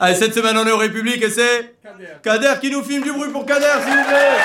Allez, 0.00 0.14
cette 0.14 0.32
semaine 0.32 0.56
on 0.56 0.64
est 0.64 0.70
au 0.70 0.76
République 0.76 1.20
et 1.22 1.28
c'est 1.30 1.74
Kader. 2.22 2.54
qui 2.60 2.70
nous 2.70 2.82
filme 2.84 3.02
du 3.02 3.12
bruit 3.12 3.30
pour 3.32 3.44
Kader, 3.44 3.66
s'il 3.84 3.96
vous 3.96 4.04
plaît. 4.04 4.36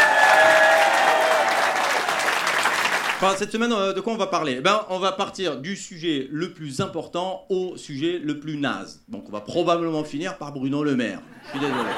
Enfin, 3.21 3.35
cette 3.37 3.51
semaine, 3.51 3.71
euh, 3.71 3.93
de 3.93 4.01
quoi 4.01 4.13
on 4.13 4.17
va 4.17 4.25
parler? 4.27 4.55
Eh 4.57 4.61
ben, 4.61 4.81
On 4.89 4.97
va 4.97 5.11
partir 5.11 5.57
du 5.57 5.75
sujet 5.75 6.27
le 6.31 6.51
plus 6.53 6.81
important 6.81 7.45
au 7.49 7.77
sujet 7.77 8.19
le 8.21 8.39
plus 8.39 8.57
naze. 8.57 9.01
Donc 9.07 9.25
on 9.29 9.31
va 9.31 9.41
probablement 9.41 10.03
finir 10.03 10.37
par 10.39 10.51
Bruno 10.53 10.83
Le 10.83 10.95
Maire. 10.95 11.19
Je 11.45 11.49
suis 11.51 11.59
désolé. 11.59 11.89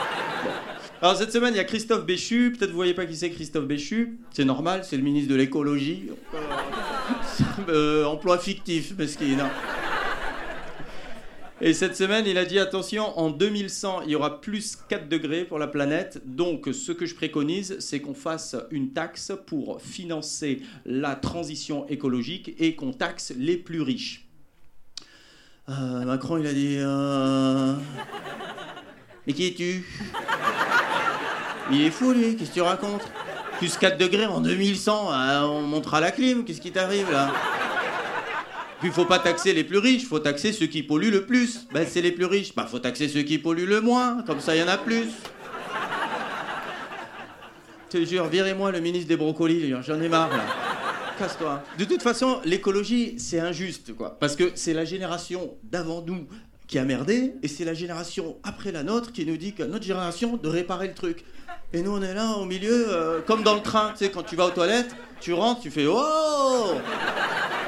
Alors 1.02 1.16
cette 1.16 1.32
semaine, 1.32 1.54
il 1.54 1.58
y 1.58 1.62
a 1.62 1.64
Christophe 1.64 2.06
Béchu. 2.06 2.52
Peut-être 2.52 2.72
vous 2.72 2.76
voyez 2.76 2.94
pas 2.94 3.06
qui 3.06 3.16
c'est 3.16 3.30
Christophe 3.30 3.66
Béchu. 3.66 4.20
C'est 4.34 4.44
normal, 4.46 4.82
c'est 4.84 4.98
le 4.98 5.04
ministre 5.04 5.32
de 5.32 5.36
l'écologie. 5.38 6.10
Euh, 7.70 8.04
emploi 8.06 8.38
fictif, 8.38 8.92
mesquine. 8.98 9.40
hein. 9.40 9.50
Et 11.62 11.74
cette 11.74 11.96
semaine, 11.96 12.26
il 12.28 12.38
a 12.38 12.44
dit 12.44 12.60
attention, 12.60 13.18
en 13.18 13.30
2100, 13.30 14.02
il 14.02 14.10
y 14.10 14.16
aura 14.16 14.42
plus 14.42 14.78
4 14.90 15.08
degrés 15.08 15.46
pour 15.46 15.58
la 15.58 15.68
planète. 15.68 16.22
Donc, 16.26 16.68
ce 16.73 16.91
que 16.91 17.05
je 17.05 17.16
préconise, 17.16 17.78
c'est 17.80 18.02
qu'on 18.02 18.14
fasse 18.14 18.58
une 18.72 18.91
taxe 18.91 19.31
pour 19.48 19.81
financer 19.81 20.62
la 20.86 21.16
transition 21.16 21.88
écologique 21.88 22.54
et 22.59 22.76
qu'on 22.76 22.91
taxe 22.91 23.34
les 23.38 23.55
plus 23.55 23.81
riches. 23.81 24.28
Euh, 25.70 26.04
Macron, 26.04 26.38
il 26.38 26.45
a 26.45 26.54
dit 26.54 26.76
euh, 26.78 27.73
Mais 29.26 29.31
qui 29.31 29.48
es-tu? 29.48 29.86
Il 31.72 31.81
est 31.81 31.90
fou, 31.90 32.12
lui, 32.12 32.36
qu'est-ce 32.36 32.50
que 32.50 32.56
tu 32.56 32.62
racontes? 32.62 33.09
Plus 33.59 33.78
4 33.78 33.98
degrés 33.98 34.26
en 34.26 34.42
2100, 34.42 35.14
euh, 35.14 35.42
on 35.44 35.62
montera 35.62 36.02
la 36.02 36.12
clim, 36.12 36.44
qu'est-ce 36.44 36.59
qui 36.59 36.73
t'arrive 36.73 37.09
là? 37.09 37.31
Puis 38.80 38.92
faut 38.92 39.06
pas 39.06 39.20
taxer 39.20 39.54
les 39.54 39.64
plus 39.64 39.78
riches, 39.78 40.06
faut 40.06 40.20
taxer 40.20 40.52
ceux 40.52 40.68
qui 40.68 40.84
polluent 40.84 41.12
le 41.12 41.26
plus. 41.26 41.68
Ben 41.74 41.86
c'est 41.90 42.02
les 42.02 42.12
plus 42.12 42.26
riches. 42.26 42.54
Bah 42.56 42.68
faut 42.70 42.80
taxer 42.80 43.08
ceux 43.08 43.22
qui 43.22 43.38
polluent 43.38 43.68
le 43.68 43.82
moins, 43.82 44.24
comme 44.24 44.40
ça 44.40 44.56
il 44.56 44.60
y 44.60 44.64
en 44.64 44.68
a 44.68 44.78
plus. 44.78 45.08
Je 47.92 48.00
te 48.00 48.06
jure, 48.06 48.28
virez-moi 48.28 48.72
le 48.72 48.80
ministre 48.82 49.08
des 49.08 49.16
brocolis, 49.16 49.73
j'en 49.86 50.02
ai 50.02 50.09
marre. 50.09 50.32
Casse-toi. 51.17 51.64
De 51.78 51.86
toute 51.86 52.02
façon, 52.02 52.42
l'écologie, 52.44 53.16
c'est 53.17 53.40
injuste, 53.40 53.95
quoi. 53.95 54.17
Parce 54.20 54.36
que 54.36 54.52
c'est 54.56 54.73
la 54.73 54.84
génération 54.84 55.56
d'avant 55.64 56.02
nous 56.02 56.28
qui 56.67 56.78
a 56.78 56.84
merdé, 56.84 57.36
et 57.42 57.48
c'est 57.48 57.64
la 57.64 57.73
génération 57.73 58.36
après 58.44 58.72
la 58.72 58.84
nôtre 58.84 59.14
qui 59.14 59.26
nous 59.26 59.38
dit 59.38 59.54
que 59.54 59.64
notre 59.64 59.86
génération 59.86 60.36
de 60.36 60.48
réparer 60.50 60.88
le 60.88 60.94
truc. 60.94 61.23
Et 61.73 61.82
nous, 61.82 61.92
on 61.92 62.02
est 62.02 62.14
là 62.14 62.32
au 62.38 62.45
milieu, 62.45 62.88
euh, 62.89 63.22
comme 63.22 63.44
dans 63.44 63.56
le 63.56 63.62
train, 63.62 63.92
tu 63.92 64.06
sais, 64.06 64.12
quand 64.12 64.23
tu 64.23 64.36
vas 64.36 64.48
aux 64.48 64.52
toilettes, 64.52 64.94
tu 65.22 65.34
rentres, 65.34 65.62
tu 65.62 65.72
fais 65.72 65.86
Oh 65.88 66.76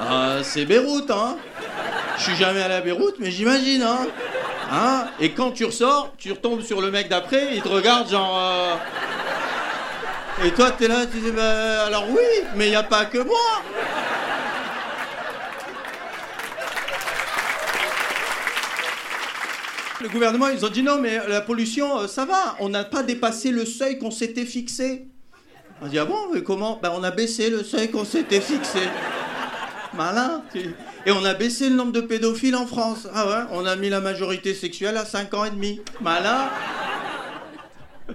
Ah, 0.09 0.37
C'est 0.43 0.65
Beyrouth, 0.65 1.09
hein 1.11 1.37
Je 2.17 2.23
suis 2.23 2.35
jamais 2.35 2.61
allé 2.61 2.75
à 2.75 2.81
Beyrouth, 2.81 3.15
mais 3.19 3.31
j'imagine, 3.31 3.83
hein 3.83 4.07
Hein 4.71 5.07
Et 5.19 5.31
quand 5.31 5.51
tu 5.51 5.65
ressors, 5.65 6.13
tu 6.17 6.31
retombes 6.31 6.61
sur 6.61 6.81
le 6.81 6.91
mec 6.91 7.07
d'après, 7.09 7.55
il 7.55 7.61
te 7.61 7.69
regarde 7.69 8.09
genre. 8.09 8.37
euh, 8.37 8.75
Et 10.45 10.51
toi, 10.51 10.71
t'es 10.71 10.87
là, 10.87 11.05
tu 11.05 11.17
dis 11.19 11.31
Bah, 11.31 11.85
alors 11.85 12.05
oui, 12.09 12.45
mais 12.55 12.67
il 12.67 12.71
n'y 12.71 12.75
a 12.75 12.83
pas 12.83 13.05
que 13.05 13.19
moi 13.19 13.37
Le 20.01 20.09
gouvernement, 20.09 20.47
ils 20.49 20.63
ont 20.63 20.69
dit 20.69 20.83
non, 20.83 20.99
mais 21.01 21.19
la 21.27 21.41
pollution, 21.41 21.99
euh, 22.01 22.07
ça 22.07 22.25
va, 22.25 22.55
on 22.59 22.69
n'a 22.69 22.83
pas 22.83 23.01
dépassé 23.01 23.49
le 23.49 23.65
seuil 23.65 23.97
qu'on 23.97 24.11
s'était 24.11 24.45
fixé. 24.45 25.07
On 25.81 25.87
dit 25.87 25.97
ah 25.97 26.05
bon, 26.05 26.17
mais 26.33 26.43
comment? 26.43 26.79
Ben 26.81 26.91
on 26.95 27.03
a 27.03 27.09
baissé 27.11 27.49
le 27.49 27.63
seuil 27.63 27.89
qu'on 27.89 28.05
s'était 28.05 28.41
fixé. 28.41 28.79
Malin. 29.97 30.43
Et 31.05 31.11
on 31.11 31.25
a 31.25 31.33
baissé 31.33 31.69
le 31.69 31.75
nombre 31.75 31.91
de 31.91 32.01
pédophiles 32.01 32.55
en 32.55 32.67
France. 32.67 33.07
Ah 33.13 33.27
ouais, 33.27 33.43
on 33.51 33.65
a 33.65 33.75
mis 33.75 33.89
la 33.89 33.99
majorité 33.99 34.53
sexuelle 34.53 34.95
à 34.95 35.05
5 35.05 35.33
ans 35.33 35.45
et 35.45 35.49
demi. 35.49 35.81
Malin. 35.99 36.49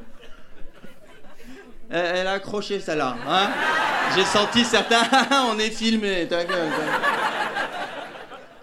Elle, 1.91 2.27
a 2.27 2.33
accroché 2.33 2.81
celle-là, 2.81 3.17
hein 3.29 3.51
J'ai 4.15 4.25
senti 4.25 4.65
certains. 4.65 5.03
on 5.53 5.59
est 5.59 5.71
filmé, 5.71 6.27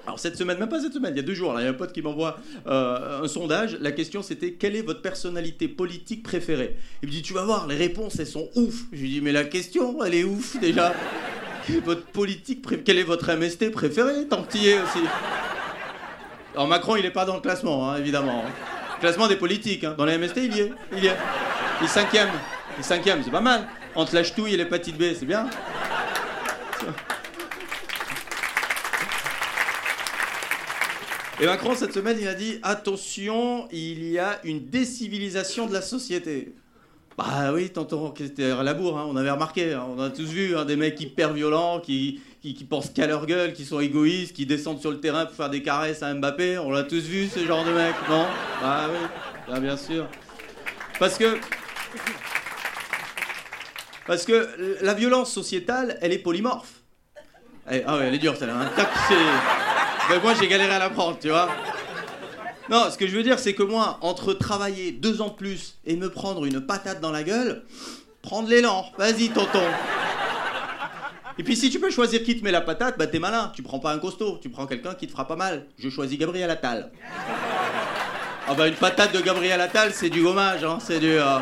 alors 0.08 0.19
cette 0.19 0.38
semaine, 0.38 0.58
même 0.58 0.69
pas 0.69 0.81
cette 0.81 0.94
semaine, 0.94 1.13
il 1.13 1.18
y 1.18 1.19
a 1.19 1.24
deux 1.24 1.35
jours, 1.35 1.53
il 1.59 1.63
y 1.63 1.68
a 1.68 1.69
un 1.69 1.74
pote 1.74 1.94
qui 1.94 2.02
m'envoie 2.02 2.40
euh, 2.66 3.22
un 3.22 3.28
sondage. 3.28 3.78
La 3.79 3.91
question 3.91 4.24
c'était 4.24 4.53
quelle 4.53 4.75
est 4.75 4.81
votre 4.81 5.03
personnalité 5.03 5.68
politique 5.68 6.24
préférée? 6.24 6.78
Il 7.03 7.09
me 7.09 7.13
dit 7.13 7.22
tu 7.22 7.34
vas 7.34 7.44
voir, 7.44 7.68
les 7.68 7.75
réponses 7.75 8.18
elles 8.18 8.25
sont 8.25 8.50
ouf. 8.56 8.85
Je 8.91 9.02
lui 9.02 9.09
dis 9.09 9.22
mais 9.22 9.31
la 9.31 9.44
question 9.44 10.03
elle 10.03 10.16
est 10.16 10.24
ouf 10.24 10.59
déjà. 10.59 10.96
Votre 11.85 12.06
politique 12.07 12.62
pré- 12.62 12.81
Quel 12.84 12.97
est 12.97 13.03
votre 13.03 13.31
MST 13.34 13.72
préféré 13.72 14.28
Tant 14.28 14.41
aussi? 14.44 15.03
Alors 16.56 16.68
Macron 16.68 16.96
il 16.96 17.06
est 17.06 17.12
pas 17.12 17.25
dans 17.25 17.35
le 17.35 17.41
classement 17.41 17.90
hein, 17.91 17.97
évidemment. 17.97 18.44
Classement 19.00 19.28
des 19.28 19.35
politiques. 19.38 19.84
hein. 19.84 19.96
Dans 19.97 20.06
les 20.06 20.18
MST 20.18 20.38
il 20.38 20.56
y 20.56 20.59
est. 20.62 20.72
Il 20.94 21.03
y 21.03 21.08
est. 21.08 21.16
Il 21.81 21.88
cinquième. 21.88 22.29
Il 22.78 22.81
est 22.81 22.84
cinquième, 22.84 23.22
c'est 23.24 23.31
pas 23.31 23.40
mal. 23.41 23.68
Entre 23.96 24.13
la 24.16 24.24
ch'touille 24.24 24.53
et 24.53 24.58
l'hépatite 24.58 24.97
B, 24.97 25.03
c'est 25.18 25.25
bien. 25.25 25.47
Et 31.41 31.46
Macron, 31.46 31.74
cette 31.75 31.94
semaine, 31.94 32.18
il 32.19 32.28
a 32.28 32.34
dit 32.34 32.59
attention, 32.63 33.68
il 33.72 34.03
y 34.09 34.19
a 34.19 34.40
une 34.44 34.69
décivilisation 34.69 35.68
de 35.68 35.74
la 35.74 35.81
société. 35.81 36.53
Bah 37.19 37.52
oui, 37.53 37.69
tonton, 37.69 38.13
c'était 38.18 38.52
à 38.52 38.63
la 38.63 38.74
bourre, 38.74 38.97
hein, 38.97 39.06
on 39.09 39.18
avait 39.18 39.30
remarqué, 39.30 39.74
hein, 39.74 39.84
on 39.94 40.00
a 40.00 40.09
tous 40.09 40.24
vu 40.30 40.56
hein, 40.56 40.63
des 40.63 40.78
mecs 40.78 41.02
hyper 41.02 41.34
violents 41.34 41.81
qui, 41.81 42.22
pensent 42.69 42.91
qu'à 42.91 43.07
leur 43.07 43.25
gueule, 43.25 43.52
qui 43.52 43.66
sont 43.66 43.81
égoïstes, 43.81 44.34
qui 44.34 44.46
descendent 44.46 44.80
sur 44.80 44.90
le 44.90 45.02
terrain 45.02 45.25
pour 45.25 45.35
faire 45.35 45.50
des 45.50 45.62
caresses 45.62 46.02
à 46.02 46.13
Mbappé. 46.13 46.59
On 46.59 46.72
l'a 46.72 46.84
tous 46.84 47.03
vu, 47.03 47.28
ce 47.28 47.46
genre 47.46 47.66
de 47.66 47.72
mec, 47.72 47.94
non? 48.09 48.25
Bah 48.62 48.88
oui, 48.90 49.08
bah, 49.50 49.59
bien 49.59 49.75
sûr. 49.75 50.08
Parce 50.97 51.18
que. 51.18 51.38
Parce 54.08 54.24
que 54.25 54.78
la 54.81 54.94
violence 54.94 55.29
sociétale, 55.34 55.97
elle 56.02 56.13
est 56.13 56.19
polymorphe. 56.19 56.72
Elle- 57.68 57.84
ah 57.85 57.97
ouais, 57.97 58.08
elle 58.08 58.16
est 58.16 58.19
dure 58.19 58.38
celle-là. 58.38 58.56
hein. 58.62 58.69
Tac, 58.78 58.88
Ben, 60.09 60.22
moi, 60.22 60.34
j'ai 60.40 60.47
galéré 60.47 60.72
à 60.72 60.79
l'apprendre, 60.79 61.18
tu 61.19 61.28
vois. 61.28 61.50
Non, 62.69 62.91
ce 62.91 62.97
que 62.97 63.07
je 63.07 63.16
veux 63.16 63.24
dire, 63.24 63.40
c'est 63.40 63.53
que 63.53 63.63
moi, 63.63 63.97
entre 64.02 64.34
travailler 64.34 64.91
deux 64.91 65.22
ans 65.22 65.30
de 65.30 65.34
plus 65.34 65.80
et 65.85 65.96
me 65.96 66.09
prendre 66.09 66.46
une 66.46 66.62
patate 66.62 67.02
dans 67.02 67.12
la 67.12 67.24
gueule, 67.24 67.63
prendre 68.22 68.47
l'élan. 68.47 68.85
Vas-y, 68.97 69.30
tonton. 69.30 69.63
Et 71.40 71.44
puis, 71.44 71.56
si 71.56 71.69
tu 71.69 71.79
peux 71.79 71.90
choisir 71.90 72.22
qui 72.22 72.38
te 72.38 72.44
met 72.44 72.52
la 72.52 72.62
patate, 72.62 72.97
bah 72.97 73.08
t'es 73.08 73.18
malin. 73.18 73.52
Tu 73.56 73.63
prends 73.63 73.79
pas 73.79 73.94
un 73.94 73.97
costaud, 73.97 74.38
tu 74.41 74.50
prends 74.50 74.68
quelqu'un 74.68 74.94
qui 74.94 75.08
te 75.08 75.12
fera 75.12 75.28
pas 75.28 75.38
mal. 75.38 75.66
Je 75.79 75.90
choisis 75.90 76.19
Gabriel 76.19 76.50
Attal. 76.50 76.91
Ah 78.47 78.53
bah, 78.56 78.68
une 78.68 78.75
patate 78.75 79.13
de 79.13 79.22
Gabriel 79.22 79.62
Attal, 79.62 79.91
c'est 79.94 80.09
du 80.09 80.22
gommage, 80.22 80.63
hein. 80.63 80.78
C'est 80.81 81.00
du. 81.00 81.08
euh, 81.12 81.40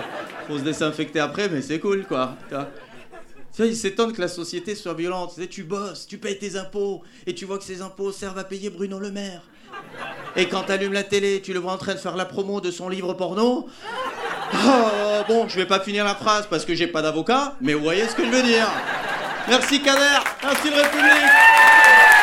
faut 0.47 0.57
se 0.57 0.63
désinfecter 0.63 1.19
après, 1.19 1.49
mais 1.49 1.61
c'est 1.61 1.79
cool, 1.79 2.05
quoi. 2.05 2.35
Tu 2.47 2.55
vois? 2.55 2.69
Ils 3.65 3.75
s'étonnent 3.75 4.13
que 4.13 4.21
la 4.21 4.27
société 4.27 4.75
soit 4.75 4.93
violente. 4.93 5.33
Tu 5.49 5.63
bosses, 5.63 6.05
tu 6.05 6.19
payes 6.19 6.37
tes 6.37 6.57
impôts, 6.57 7.01
et 7.25 7.33
tu 7.33 7.45
vois 7.45 7.57
que 7.57 7.63
ces 7.63 7.81
impôts 7.81 8.11
servent 8.11 8.37
à 8.37 8.43
payer 8.43 8.69
Bruno 8.69 8.99
Le 8.99 9.11
Maire. 9.11 9.41
Et 10.37 10.47
quand 10.47 10.61
t'allumes 10.61 10.93
la 10.93 11.03
télé, 11.03 11.41
tu 11.41 11.51
le 11.51 11.59
vois 11.59 11.73
en 11.73 11.77
train 11.77 11.95
de 11.95 11.99
faire 11.99 12.15
la 12.15 12.25
promo 12.25 12.61
de 12.61 12.69
son 12.69 12.89
livre 12.89 13.13
porno. 13.15 13.67
Oh, 14.53 15.23
bon, 15.27 15.47
je 15.49 15.55
vais 15.55 15.65
pas 15.65 15.79
finir 15.79 16.05
la 16.05 16.13
phrase 16.13 16.45
parce 16.47 16.63
que 16.63 16.75
j'ai 16.75 16.85
pas 16.85 17.01
d'avocat, 17.01 17.55
mais 17.59 17.73
vous 17.73 17.83
voyez 17.83 18.07
ce 18.07 18.13
que 18.13 18.23
je 18.23 18.29
veux 18.29 18.43
dire. 18.43 18.67
Merci 19.47 19.81
Kader, 19.81 20.19
merci 20.43 20.69
le 20.69 20.75
République. 20.75 22.16